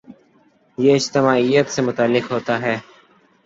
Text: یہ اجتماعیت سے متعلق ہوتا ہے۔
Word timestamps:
یہ 0.77 0.95
اجتماعیت 0.95 1.67
سے 1.69 1.81
متعلق 1.81 2.31
ہوتا 2.31 2.61
ہے۔ 2.61 2.75